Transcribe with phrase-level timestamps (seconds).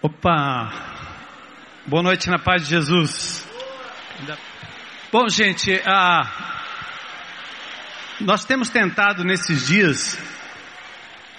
[0.00, 0.70] Opa!
[1.84, 3.44] Boa noite na paz de Jesus.
[5.10, 6.22] Bom, gente, ah,
[8.20, 10.16] nós temos tentado nesses dias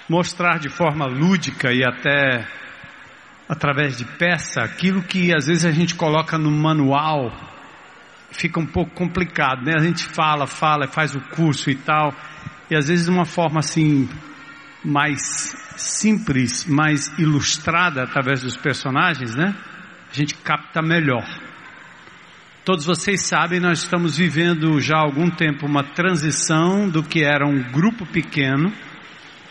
[0.06, 2.46] mostrar de forma lúdica e até
[3.48, 7.32] através de peça aquilo que às vezes a gente coloca no manual
[8.30, 9.72] fica um pouco complicado, né?
[9.74, 12.14] A gente fala, fala, faz o curso e tal,
[12.70, 14.06] e às vezes de uma forma assim
[14.84, 19.54] mais simples, mais ilustrada através dos personagens, né?
[20.10, 21.26] A gente capta melhor.
[22.64, 27.46] Todos vocês sabem, nós estamos vivendo já há algum tempo uma transição do que era
[27.46, 28.72] um grupo pequeno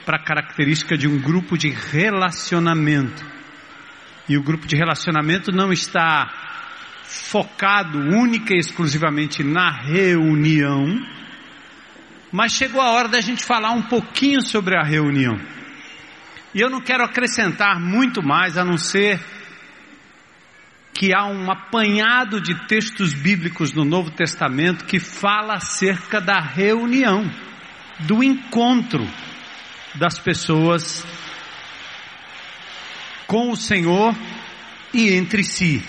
[0.05, 3.26] para a característica de um grupo de relacionamento.
[4.27, 6.32] E o grupo de relacionamento não está
[7.04, 10.85] focado única e exclusivamente na reunião,
[12.32, 15.40] mas chegou a hora da gente falar um pouquinho sobre a reunião.
[16.54, 19.20] E eu não quero acrescentar muito mais a não ser
[20.94, 27.30] que há um apanhado de textos bíblicos no Novo Testamento que fala acerca da reunião,
[27.99, 29.08] do encontro
[29.96, 31.05] das pessoas
[33.26, 34.16] com o Senhor
[34.93, 35.84] e entre si.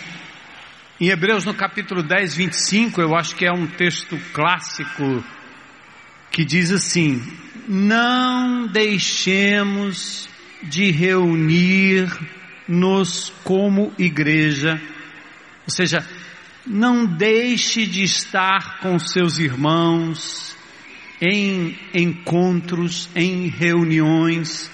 [1.01, 5.25] Em Hebreus no capítulo 10, 25, eu acho que é um texto clássico
[6.31, 7.23] que diz assim:
[7.69, 10.29] Não deixemos
[10.63, 12.13] de reunir-nos
[13.43, 14.81] como igreja,
[15.67, 16.07] ou seja,
[16.67, 20.57] não deixe de estar com seus irmãos
[21.21, 24.71] em encontros, em reuniões,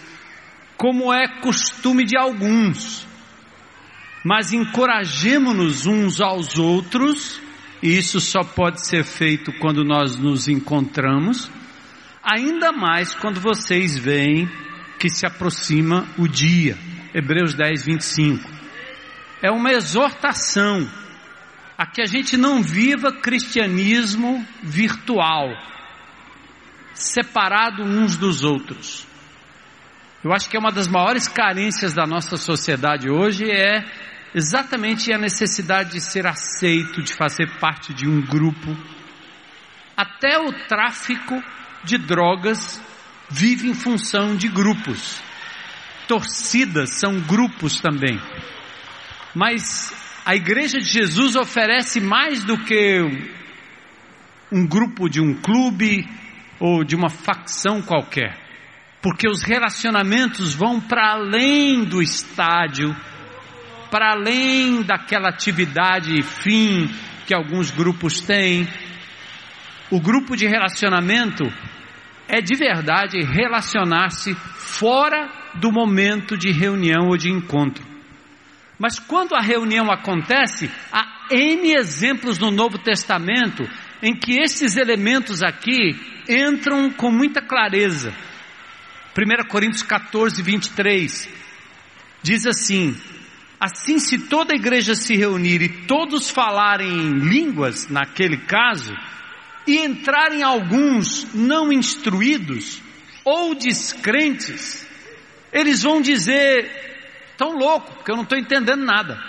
[0.77, 3.07] como é costume de alguns,
[4.25, 7.41] mas encorajemos-nos uns aos outros,
[7.87, 11.49] e isso só pode ser feito quando nós nos encontramos,
[12.21, 14.51] ainda mais quando vocês veem
[14.99, 16.77] que se aproxima o dia.
[17.15, 18.51] Hebreus 10, 25.
[19.41, 20.91] É uma exortação
[21.79, 25.49] a que a gente não viva cristianismo virtual,
[26.93, 29.07] separado uns dos outros.
[30.25, 33.85] Eu acho que é uma das maiores carências da nossa sociedade hoje é
[34.37, 38.77] exatamente a necessidade de ser aceito, de fazer parte de um grupo.
[39.97, 41.43] Até o tráfico
[41.83, 42.79] de drogas
[43.31, 45.23] vive em função de grupos.
[46.07, 48.21] Torcidas são grupos também.
[49.35, 49.91] Mas
[50.27, 53.01] a igreja de Jesus oferece mais do que
[54.53, 56.07] um grupo de um clube
[56.61, 58.39] ou de uma facção qualquer.
[59.01, 62.95] Porque os relacionamentos vão para além do estádio,
[63.97, 66.87] para além daquela atividade fim
[67.27, 68.69] que alguns grupos têm.
[69.91, 71.45] O grupo de relacionamento
[72.29, 77.83] é de verdade relacionar-se fora do momento de reunião ou de encontro.
[78.79, 83.67] Mas quando a reunião acontece, há N exemplos no Novo Testamento
[84.03, 88.13] em que esses elementos aqui entram com muita clareza.
[89.17, 91.31] 1 Coríntios 14, 23
[92.23, 92.95] diz assim:
[93.67, 98.97] Assim, se toda a igreja se reunir e todos falarem em línguas, naquele caso,
[99.67, 102.81] e entrarem alguns não instruídos
[103.25, 104.87] ou descrentes,
[105.53, 106.71] eles vão dizer:
[107.37, 109.21] tão louco, porque eu não estou entendendo nada.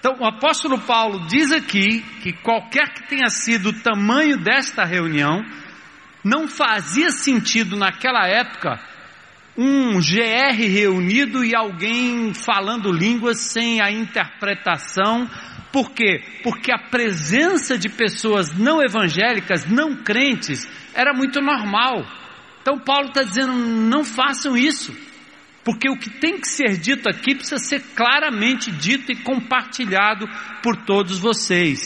[0.00, 5.44] Então, o apóstolo Paulo diz aqui que qualquer que tenha sido o tamanho desta reunião,
[6.24, 8.80] não fazia sentido naquela época
[9.56, 15.28] um GR reunido e alguém falando línguas sem a interpretação
[15.72, 16.22] por quê?
[16.42, 22.04] Porque a presença de pessoas não evangélicas, não crentes, era muito normal.
[22.60, 24.96] Então Paulo está dizendo: não façam isso,
[25.64, 30.26] porque o que tem que ser dito aqui precisa ser claramente dito e compartilhado
[30.60, 31.80] por todos vocês.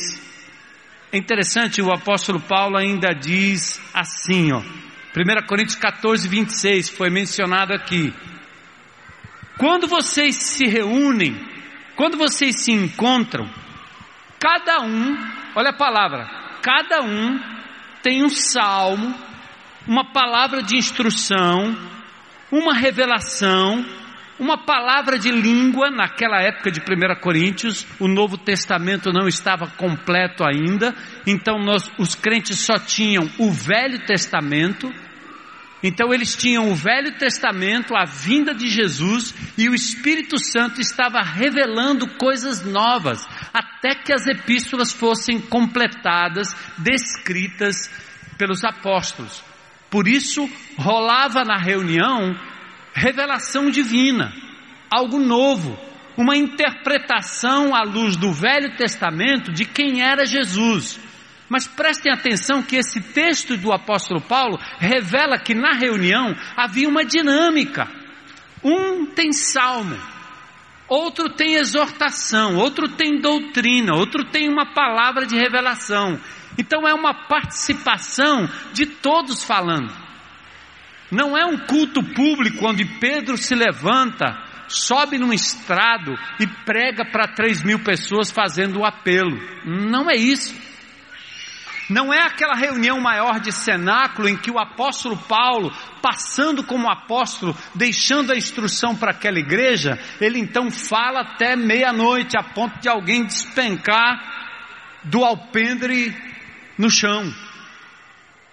[1.13, 4.63] É interessante, o apóstolo Paulo ainda diz assim, ó,
[5.17, 8.13] 1 Coríntios 14, 26, foi mencionado aqui.
[9.59, 11.37] Quando vocês se reúnem,
[11.97, 13.49] quando vocês se encontram,
[14.45, 15.17] Cada um,
[15.57, 16.29] olha a palavra,
[16.61, 17.41] cada um
[18.03, 19.15] tem um salmo,
[19.89, 21.75] uma palavra de instrução,
[22.53, 23.83] uma revelação,
[24.39, 30.45] uma palavra de língua, naquela época de 1 Coríntios, o Novo Testamento não estava completo
[30.45, 30.95] ainda,
[31.27, 34.93] então nós, os crentes só tinham o Velho Testamento,
[35.87, 41.21] então eles tinham o Velho Testamento, a vinda de Jesus, e o Espírito Santo estava
[41.21, 47.91] revelando coisas novas, até que as epístolas fossem completadas, descritas
[48.39, 49.45] pelos apóstolos.
[49.91, 50.49] Por isso,
[50.79, 52.35] rolava na reunião
[52.95, 54.33] revelação divina,
[54.91, 55.79] algo novo,
[56.17, 60.99] uma interpretação à luz do Velho Testamento de quem era Jesus.
[61.55, 67.05] Mas prestem atenção que esse texto do apóstolo Paulo revela que na reunião havia uma
[67.05, 67.89] dinâmica.
[68.61, 69.97] Um tem salmo,
[70.89, 76.19] outro tem exortação, outro tem doutrina, outro tem uma palavra de revelação.
[76.59, 79.95] Então é uma participação de todos falando.
[81.09, 84.37] Não é um culto público onde Pedro se levanta,
[84.67, 89.39] sobe num estrado e prega para três mil pessoas fazendo o apelo.
[89.65, 90.64] Não é isso.
[91.89, 97.57] Não é aquela reunião maior de cenáculo em que o apóstolo Paulo, passando como apóstolo,
[97.75, 103.25] deixando a instrução para aquela igreja, ele então fala até meia-noite, a ponto de alguém
[103.25, 104.19] despencar
[105.05, 106.17] do alpendre
[106.79, 107.33] no chão.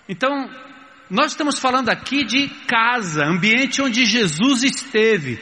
[0.09, 0.49] Então,
[1.09, 5.39] nós estamos falando aqui de casa, ambiente onde Jesus esteve,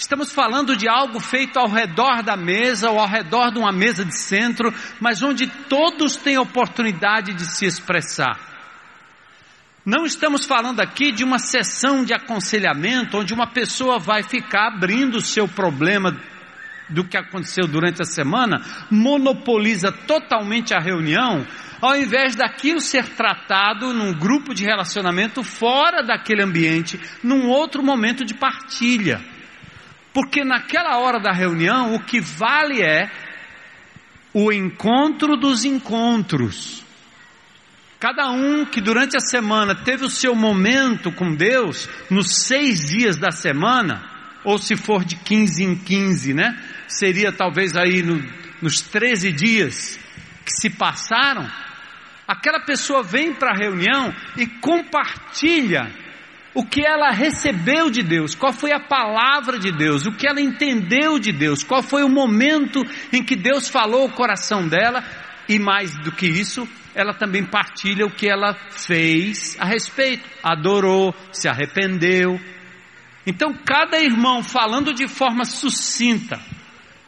[0.00, 4.02] Estamos falando de algo feito ao redor da mesa ou ao redor de uma mesa
[4.02, 8.40] de centro, mas onde todos têm oportunidade de se expressar.
[9.84, 15.16] Não estamos falando aqui de uma sessão de aconselhamento onde uma pessoa vai ficar abrindo
[15.16, 16.18] o seu problema
[16.88, 21.46] do que aconteceu durante a semana, monopoliza totalmente a reunião,
[21.78, 28.24] ao invés daquilo ser tratado num grupo de relacionamento fora daquele ambiente, num outro momento
[28.24, 29.29] de partilha.
[30.12, 33.10] Porque naquela hora da reunião, o que vale é
[34.32, 36.84] o encontro dos encontros.
[37.98, 43.16] Cada um que durante a semana teve o seu momento com Deus, nos seis dias
[43.18, 44.02] da semana,
[44.42, 46.58] ou se for de 15 em 15, né?
[46.88, 48.22] Seria talvez aí no,
[48.62, 50.00] nos 13 dias
[50.44, 51.46] que se passaram.
[52.26, 55.92] Aquela pessoa vem para a reunião e compartilha
[56.54, 60.40] o que ela recebeu de Deus, qual foi a palavra de Deus, o que ela
[60.40, 65.04] entendeu de Deus, qual foi o momento em que Deus falou o coração dela,
[65.48, 71.14] e mais do que isso, ela também partilha o que ela fez a respeito, adorou,
[71.32, 72.40] se arrependeu.
[73.26, 76.40] Então, cada irmão falando de forma sucinta,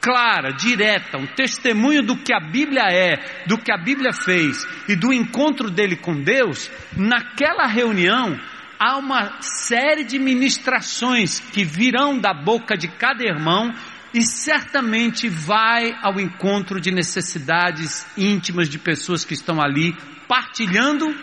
[0.01, 4.95] clara, direta, um testemunho do que a Bíblia é, do que a Bíblia fez e
[4.95, 8.39] do encontro dele com Deus, naquela reunião,
[8.83, 13.73] há uma série de ministrações que virão da boca de cada irmão
[14.13, 19.97] e certamente vai ao encontro de necessidades íntimas de pessoas que estão ali
[20.27, 21.15] partilhando,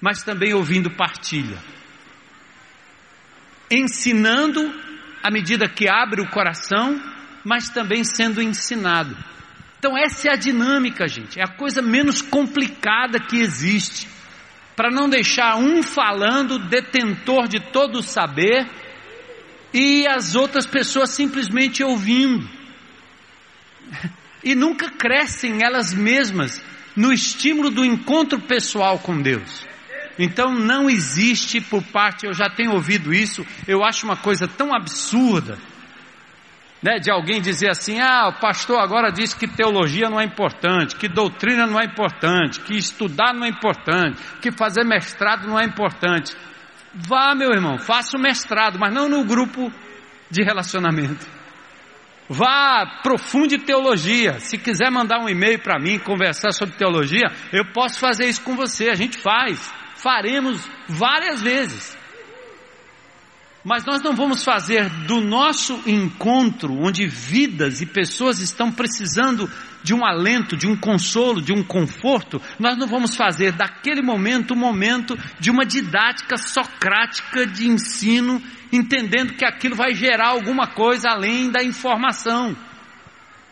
[0.00, 1.58] mas também ouvindo partilha.
[3.70, 4.62] Ensinando
[5.22, 6.98] à medida que abre o coração,
[7.44, 9.14] mas também sendo ensinado.
[9.78, 14.08] Então essa é a dinâmica, gente, é a coisa menos complicada que existe
[14.74, 18.68] para não deixar um falando detentor de todo o saber
[19.72, 22.48] e as outras pessoas simplesmente ouvindo.
[24.44, 26.62] E nunca crescem elas mesmas
[26.96, 29.66] no estímulo do encontro pessoal com Deus.
[30.18, 34.74] Então não existe por parte, eu já tenho ouvido isso, eu acho uma coisa tão
[34.74, 35.58] absurda
[36.82, 40.96] né, de alguém dizer assim: ah, o pastor agora disse que teologia não é importante,
[40.96, 45.64] que doutrina não é importante, que estudar não é importante, que fazer mestrado não é
[45.64, 46.34] importante.
[46.94, 49.72] Vá, meu irmão, faça o mestrado, mas não no grupo
[50.30, 51.26] de relacionamento.
[52.28, 54.40] Vá, profunde teologia.
[54.40, 58.56] Se quiser mandar um e-mail para mim, conversar sobre teologia, eu posso fazer isso com
[58.56, 58.88] você.
[58.88, 62.01] A gente faz, faremos várias vezes.
[63.64, 69.48] Mas nós não vamos fazer do nosso encontro, onde vidas e pessoas estão precisando
[69.84, 74.54] de um alento, de um consolo, de um conforto, nós não vamos fazer daquele momento
[74.54, 78.42] um momento de uma didática socrática de ensino,
[78.72, 82.56] entendendo que aquilo vai gerar alguma coisa além da informação.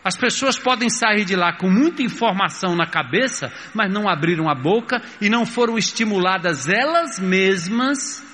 [0.03, 4.55] As pessoas podem sair de lá com muita informação na cabeça, mas não abriram a
[4.55, 8.30] boca e não foram estimuladas elas mesmas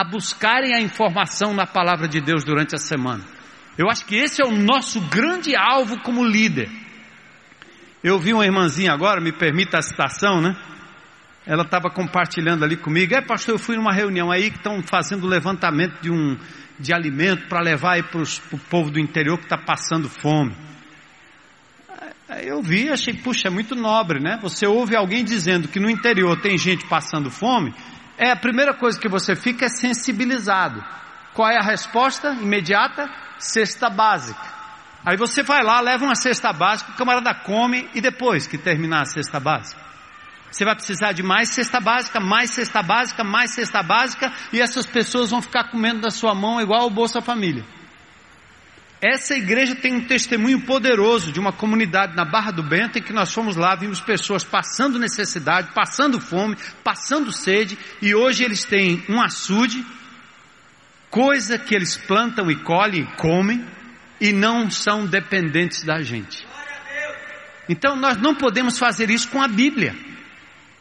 [0.00, 3.22] a buscarem a informação na palavra de Deus durante a semana.
[3.76, 6.70] Eu acho que esse é o nosso grande alvo como líder.
[8.02, 10.56] Eu vi uma irmãzinha agora, me permita a citação, né?
[11.46, 13.14] Ela estava compartilhando ali comigo.
[13.14, 16.38] É, pastor, eu fui numa reunião aí que estão fazendo levantamento de um
[16.78, 20.56] de alimento para levar aí para o povo do interior que está passando fome.
[22.42, 24.38] Eu vi, achei, puxa, é muito nobre, né?
[24.40, 27.74] Você ouve alguém dizendo que no interior tem gente passando fome,
[28.20, 30.84] é a primeira coisa que você fica é sensibilizado.
[31.32, 33.08] Qual é a resposta imediata?
[33.38, 34.60] Cesta básica.
[35.06, 39.00] Aí você vai lá, leva uma cesta básica, o camarada come e depois que terminar
[39.00, 39.80] a cesta básica.
[40.50, 44.84] Você vai precisar de mais cesta básica, mais cesta básica, mais cesta básica, e essas
[44.84, 47.64] pessoas vão ficar comendo da sua mão igual o Bolsa Família.
[49.00, 53.14] Essa igreja tem um testemunho poderoso de uma comunidade na Barra do Bento em que
[53.14, 59.02] nós fomos lá, vimos pessoas passando necessidade, passando fome, passando sede, e hoje eles têm
[59.08, 59.82] um açude,
[61.08, 63.64] coisa que eles plantam e colhem e comem,
[64.20, 66.46] e não são dependentes da gente.
[67.70, 69.96] Então nós não podemos fazer isso com a Bíblia.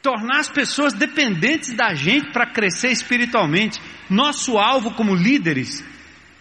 [0.01, 3.79] Tornar as pessoas dependentes da gente para crescer espiritualmente.
[4.09, 5.85] Nosso alvo como líderes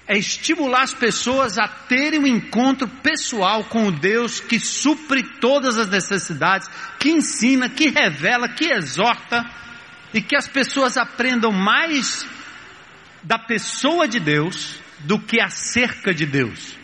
[0.09, 5.77] é estimular as pessoas a terem um encontro pessoal com o Deus que supre todas
[5.77, 6.67] as necessidades,
[6.99, 9.45] que ensina, que revela, que exorta,
[10.15, 12.27] e que as pessoas aprendam mais
[13.23, 16.75] da pessoa de Deus do que acerca de Deus.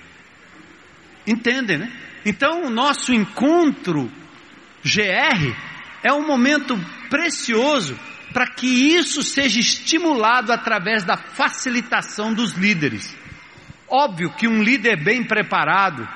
[1.26, 1.92] Entendem, né?
[2.26, 4.12] Então o nosso encontro
[4.84, 5.56] GR
[6.02, 6.78] é um momento
[7.08, 7.98] precioso
[8.34, 13.16] para que isso seja estimulado através da facilitação dos líderes.
[13.88, 16.06] Óbvio que um líder bem preparado,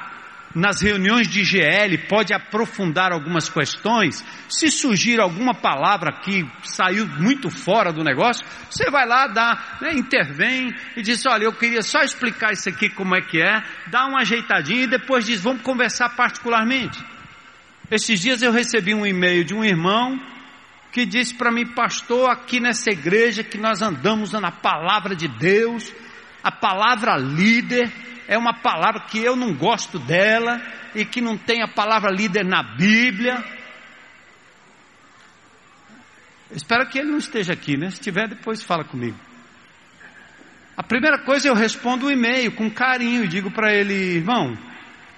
[0.53, 4.25] nas reuniões de GL, pode aprofundar algumas questões.
[4.49, 9.93] Se surgir alguma palavra que saiu muito fora do negócio, você vai lá, dá, né,
[9.93, 14.07] intervém e diz: Olha, eu queria só explicar isso aqui como é que é, dá
[14.07, 16.99] uma ajeitadinha e depois diz: Vamos conversar particularmente.
[17.89, 20.19] Esses dias eu recebi um e-mail de um irmão
[20.99, 25.93] que disse para mim, pastor, aqui nessa igreja que nós andamos na palavra de Deus,
[26.43, 27.89] a palavra líder
[28.27, 30.61] é uma palavra que eu não gosto dela
[30.97, 33.45] e que não tem a palavra líder na Bíblia.
[36.51, 37.91] espero que ele não esteja aqui, né?
[37.91, 39.17] Se estiver, depois fala comigo.
[40.77, 44.59] A primeira coisa eu respondo o um e-mail com carinho e digo para ele, irmão,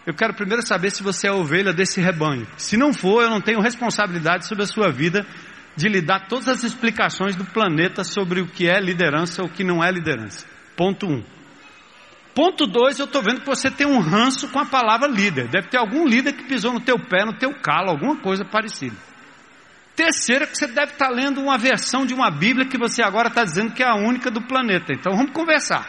[0.04, 2.46] eu quero primeiro saber se você é ovelha desse rebanho.
[2.58, 5.26] Se não for, eu não tenho responsabilidade sobre a sua vida
[5.77, 9.50] de lhe dar todas as explicações do planeta sobre o que é liderança ou o
[9.50, 10.47] que não é liderança.
[10.77, 11.12] Ponto 1.
[11.12, 11.25] Um.
[12.35, 15.49] Ponto 2, eu estou vendo que você tem um ranço com a palavra líder.
[15.49, 18.97] Deve ter algum líder que pisou no teu pé, no teu calo, alguma coisa parecida.
[19.97, 23.29] Terceira, que você deve estar tá lendo uma versão de uma Bíblia que você agora
[23.29, 24.93] está dizendo que é a única do planeta.
[24.93, 25.87] Então vamos conversar.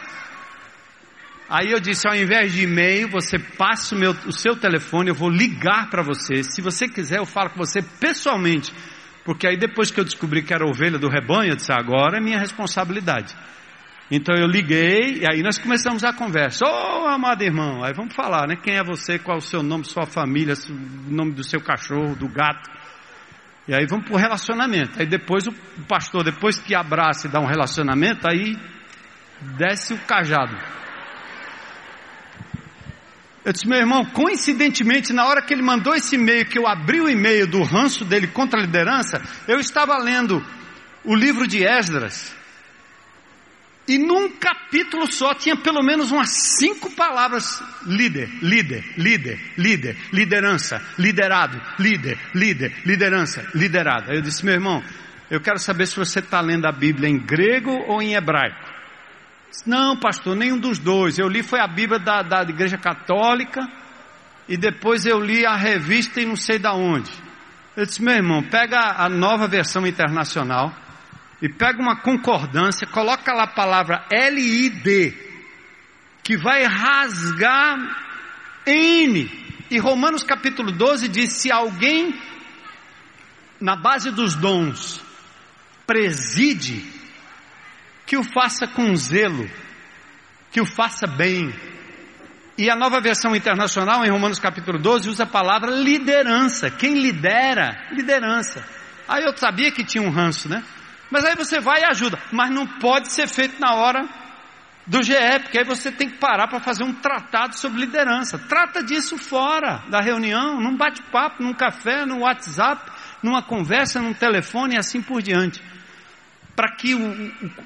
[1.48, 5.14] Aí eu disse, ao invés de e-mail, você passa o, meu, o seu telefone, eu
[5.14, 6.42] vou ligar para você.
[6.42, 8.72] Se você quiser, eu falo com você pessoalmente
[9.24, 12.20] porque aí depois que eu descobri que era ovelha do rebanho, eu disse, agora é
[12.20, 13.34] minha responsabilidade.
[14.10, 16.66] Então eu liguei e aí nós começamos a conversa.
[16.66, 18.56] Ô oh, amado irmão, aí vamos falar, né?
[18.56, 22.14] Quem é você, qual é o seu nome, sua família, o nome do seu cachorro,
[22.14, 22.68] do gato.
[23.66, 25.00] E aí vamos para o relacionamento.
[25.00, 25.52] Aí depois o
[25.88, 28.56] pastor, depois que abraça e dá um relacionamento, aí
[29.56, 30.81] desce o cajado.
[33.44, 37.00] Eu disse, meu irmão, coincidentemente, na hora que ele mandou esse e-mail, que eu abri
[37.00, 40.44] o e-mail do ranço dele contra a liderança, eu estava lendo
[41.04, 42.32] o livro de Esdras.
[43.88, 50.80] E num capítulo só tinha pelo menos umas cinco palavras: líder, líder, líder, líder, liderança,
[50.96, 54.10] liderado, líder, líder, liderança, liderado.
[54.10, 54.84] Aí eu disse, meu irmão,
[55.28, 58.71] eu quero saber se você está lendo a Bíblia em grego ou em hebraico.
[59.66, 61.18] Não, pastor, nenhum dos dois.
[61.18, 63.60] Eu li foi a Bíblia da, da Igreja Católica
[64.48, 67.10] e depois eu li a revista e não sei da onde.
[67.76, 70.74] Eu disse, meu irmão, pega a nova versão internacional
[71.40, 75.12] e pega uma concordância, coloca lá a palavra L-I-D,
[76.22, 77.78] que vai rasgar
[78.66, 79.28] N.
[79.70, 82.14] E Romanos capítulo 12 diz: se alguém,
[83.60, 85.00] na base dos dons,
[85.86, 86.91] preside,
[88.12, 89.48] que o faça com zelo,
[90.50, 91.50] que o faça bem.
[92.58, 96.70] E a nova versão internacional, em Romanos capítulo 12, usa a palavra liderança.
[96.70, 97.88] Quem lidera?
[97.90, 98.62] Liderança.
[99.08, 100.62] Aí eu sabia que tinha um ranço, né?
[101.10, 102.18] Mas aí você vai e ajuda.
[102.30, 104.06] Mas não pode ser feito na hora
[104.86, 105.14] do GE,
[105.44, 108.38] porque aí você tem que parar para fazer um tratado sobre liderança.
[108.38, 112.92] Trata disso fora da reunião, num bate-papo, num café, no WhatsApp,
[113.22, 115.71] numa conversa, num telefone e assim por diante
[116.54, 117.00] para que o,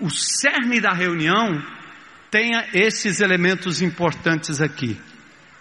[0.00, 1.62] o, o cerne da reunião
[2.30, 5.00] tenha esses elementos importantes aqui.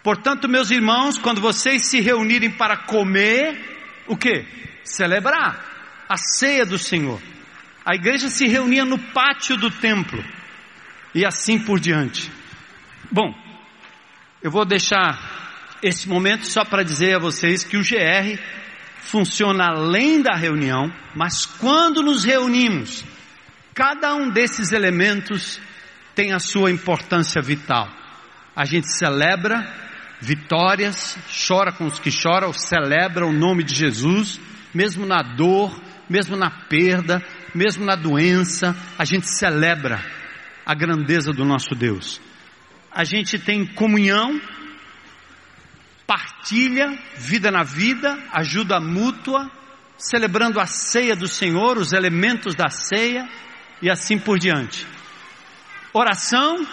[0.04, 4.46] Portanto, meus irmãos, quando vocês se reunirem para comer, o que?
[4.84, 5.66] Celebrar
[6.08, 7.20] a ceia do Senhor.
[7.84, 10.24] A igreja se reunia no pátio do templo
[11.14, 12.32] e assim por diante.
[13.12, 13.34] Bom,
[14.42, 18.40] eu vou deixar esse momento só para dizer a vocês que o GR
[19.00, 23.04] funciona além da reunião, mas quando nos reunimos,
[23.76, 25.60] Cada um desses elementos
[26.16, 27.90] tem a sua importância vital.
[28.56, 29.70] A gente celebra
[30.22, 34.40] vitórias, chora com os que choram, celebra o nome de Jesus,
[34.74, 35.78] mesmo na dor,
[36.10, 37.22] mesmo na perda,
[37.54, 40.02] mesmo na doença, a gente celebra
[40.66, 42.22] a grandeza do nosso Deus.
[42.92, 44.40] a gente tem comunhão,
[46.08, 49.52] partilha, vida na vida, ajuda mútua,
[49.98, 53.28] celebrando a ceia do Senhor, os elementos da ceia
[53.86, 54.84] e assim por diante.
[55.94, 56.66] Oração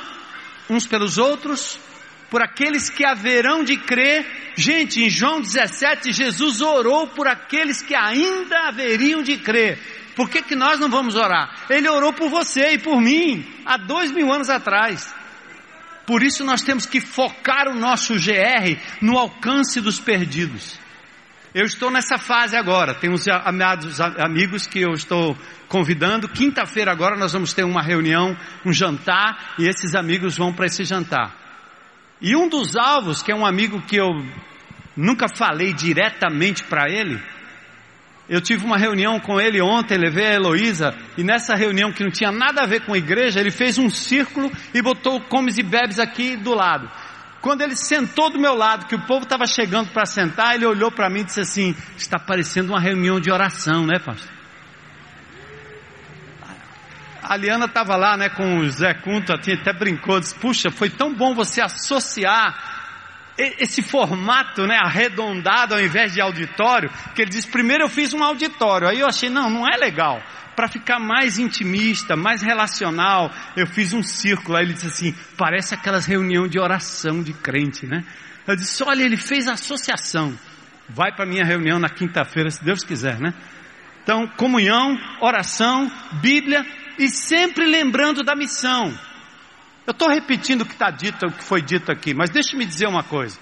[0.70, 1.78] uns pelos outros,
[2.30, 4.54] por aqueles que haverão de crer.
[4.56, 9.78] Gente, em João 17, Jesus orou por aqueles que ainda haveriam de crer.
[10.16, 11.66] Por que, que nós não vamos orar?
[11.68, 15.14] Ele orou por você e por mim, há dois mil anos atrás.
[16.06, 20.80] Por isso nós temos que focar o nosso GR no alcance dos perdidos.
[21.54, 25.36] Eu estou nessa fase agora, tem uns amados amigos que eu estou
[25.68, 26.26] convidando.
[26.26, 30.82] Quinta-feira agora nós vamos ter uma reunião, um jantar, e esses amigos vão para esse
[30.82, 31.30] jantar.
[32.22, 34.08] E um dos alvos, que é um amigo que eu
[34.96, 37.20] nunca falei diretamente para ele,
[38.30, 42.10] eu tive uma reunião com ele ontem, levei a Heloísa, e nessa reunião que não
[42.10, 45.62] tinha nada a ver com a igreja, ele fez um círculo e botou comes e
[45.62, 46.90] bebes aqui do lado.
[47.42, 50.92] Quando ele sentou do meu lado, que o povo estava chegando para sentar, ele olhou
[50.92, 54.30] para mim e disse assim: Está parecendo uma reunião de oração, né, pastor?
[57.20, 61.12] A Liana estava lá, né, com o Zé Cunta, até brincou, disse: Puxa, foi tão
[61.12, 62.71] bom você associar
[63.38, 68.22] esse formato, né, arredondado ao invés de auditório, que ele diz: primeiro eu fiz um
[68.22, 70.22] auditório, aí eu achei, não, não é legal
[70.54, 74.56] para ficar mais intimista, mais relacional, eu fiz um círculo.
[74.56, 78.04] Aí ele disse assim: parece aquelas reuniões de oração de crente, né?
[78.46, 80.38] Eu disse: olha, ele fez associação.
[80.88, 83.32] Vai para minha reunião na quinta-feira, se Deus quiser, né?
[84.02, 86.66] Então, comunhão, oração, Bíblia
[86.98, 88.92] e sempre lembrando da missão.
[89.86, 92.86] Eu estou repetindo o que está dito, o que foi dito aqui, mas deixe-me dizer
[92.86, 93.38] uma coisa.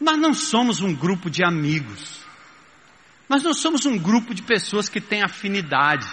[0.00, 2.22] Nós não somos um grupo de amigos.
[3.28, 6.06] Nós não somos um grupo de pessoas que têm afinidade.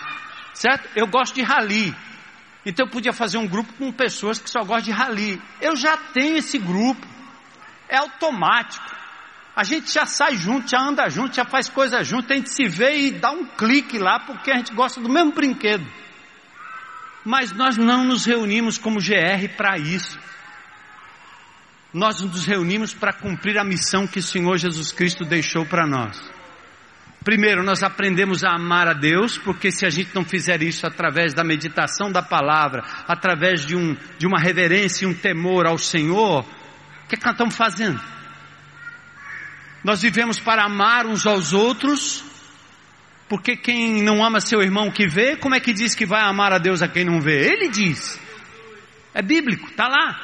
[0.53, 0.89] Certo?
[0.95, 1.95] Eu gosto de rally.
[2.65, 5.41] Então eu podia fazer um grupo com pessoas que só gostam de rally.
[5.61, 7.07] Eu já tenho esse grupo.
[7.87, 8.85] É automático.
[9.55, 12.65] A gente já sai junto, já anda junto, já faz coisa junto, a gente se
[12.67, 15.85] vê e dá um clique lá porque a gente gosta do mesmo brinquedo.
[17.25, 20.17] Mas nós não nos reunimos como GR para isso.
[21.93, 26.21] Nós nos reunimos para cumprir a missão que o Senhor Jesus Cristo deixou para nós.
[27.23, 31.33] Primeiro, nós aprendemos a amar a Deus, porque se a gente não fizer isso através
[31.33, 36.41] da meditação da palavra, através de, um, de uma reverência e um temor ao Senhor,
[36.41, 37.99] o que, é que nós estamos fazendo?
[39.83, 42.23] Nós vivemos para amar uns aos outros,
[43.29, 46.51] porque quem não ama seu irmão que vê, como é que diz que vai amar
[46.51, 47.53] a Deus a quem não vê?
[47.53, 48.19] Ele diz.
[49.13, 50.19] É bíblico, está lá.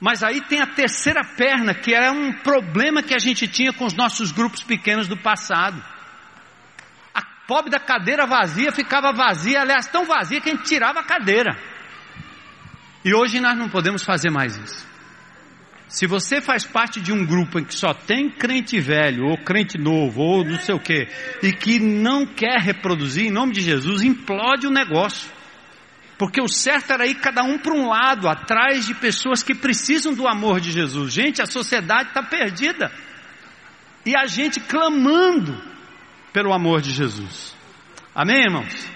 [0.00, 3.84] Mas aí tem a terceira perna, que era um problema que a gente tinha com
[3.84, 5.82] os nossos grupos pequenos do passado.
[7.14, 11.04] A pobre da cadeira vazia ficava vazia, aliás, tão vazia que a gente tirava a
[11.04, 11.56] cadeira.
[13.04, 14.93] E hoje nós não podemos fazer mais isso.
[15.94, 19.78] Se você faz parte de um grupo em que só tem crente velho, ou crente
[19.78, 21.06] novo, ou não sei o que,
[21.40, 25.30] e que não quer reproduzir, em nome de Jesus, implode o negócio.
[26.18, 30.12] Porque o certo era ir cada um para um lado, atrás de pessoas que precisam
[30.12, 31.12] do amor de Jesus.
[31.12, 32.90] Gente, a sociedade está perdida.
[34.04, 35.62] E a gente clamando
[36.32, 37.56] pelo amor de Jesus.
[38.12, 38.90] Amém, irmãos?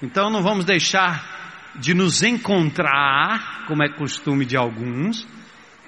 [0.00, 5.26] Então não vamos deixar de nos encontrar, como é costume de alguns,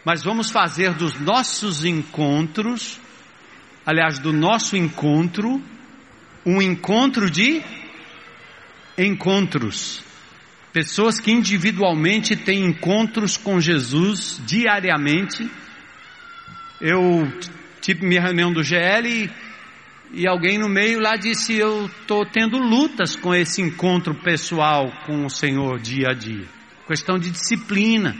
[0.04, 3.00] mas vamos fazer dos nossos encontros,
[3.86, 5.62] aliás, do nosso encontro,
[6.44, 7.62] um encontro de
[8.98, 10.02] encontros.
[10.72, 15.48] Pessoas que individualmente têm encontros com Jesus diariamente.
[16.80, 17.32] Eu
[17.80, 19.30] tive minha reunião do GL e,
[20.12, 25.24] e alguém no meio lá disse: Eu estou tendo lutas com esse encontro pessoal com
[25.24, 26.46] o Senhor dia a dia.
[26.86, 28.14] Questão de disciplina,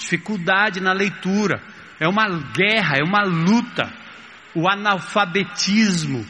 [0.00, 1.62] dificuldade na leitura.
[1.98, 3.92] É uma guerra, é uma luta.
[4.54, 6.26] O analfabetismo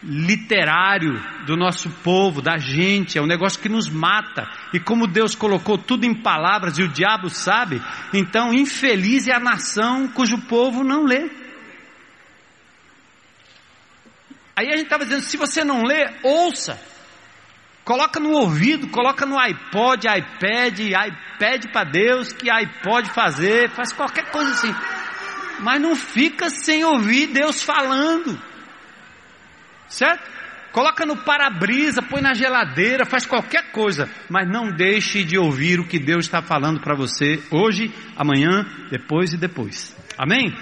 [0.00, 4.48] literário do nosso povo, da gente, é um negócio que nos mata.
[4.72, 9.40] E como Deus colocou tudo em palavras e o diabo sabe, então infeliz é a
[9.40, 11.28] nação cujo povo não lê.
[14.54, 16.80] Aí a gente estava dizendo: se você não lê, ouça.
[17.88, 24.30] Coloca no ouvido, coloca no iPod, iPad, iPad para Deus, que iPod fazer, faz qualquer
[24.30, 24.74] coisa assim.
[25.60, 28.38] Mas não fica sem ouvir Deus falando.
[29.88, 30.30] Certo?
[30.70, 35.88] Coloca no para-brisa, põe na geladeira, faz qualquer coisa, mas não deixe de ouvir o
[35.88, 39.96] que Deus está falando para você hoje, amanhã, depois e depois.
[40.18, 40.54] Amém?